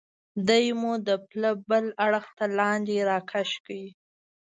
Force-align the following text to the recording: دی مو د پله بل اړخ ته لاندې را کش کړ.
دی 0.47 0.65
مو 0.79 0.91
د 1.07 1.09
پله 1.27 1.51
بل 1.69 1.85
اړخ 2.05 2.25
ته 2.37 2.45
لاندې 2.59 2.97
را 3.09 3.19
کش 3.31 3.49
کړ. 3.65 3.77